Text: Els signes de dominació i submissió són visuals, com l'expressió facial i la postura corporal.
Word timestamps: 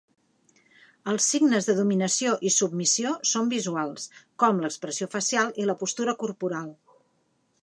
Els 1.11 1.27
signes 1.33 1.67
de 1.71 1.75
dominació 1.81 2.33
i 2.49 2.53
submissió 2.57 3.13
són 3.35 3.53
visuals, 3.53 4.09
com 4.45 4.65
l'expressió 4.65 5.13
facial 5.19 5.57
i 5.65 5.73
la 5.73 5.81
postura 5.85 6.21
corporal. 6.25 6.79